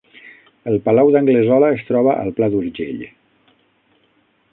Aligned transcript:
El 0.69 0.77
Palau 0.85 1.11
d’Anglesola 1.15 1.69
es 1.75 1.83
troba 1.91 2.15
al 2.21 2.33
Pla 2.39 2.49
d’Urgell 2.55 3.05